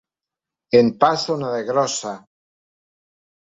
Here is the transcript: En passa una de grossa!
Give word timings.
En 0.79 0.89
passa 1.03 1.35
una 1.37 1.53
de 1.59 1.61
grossa! 1.69 2.17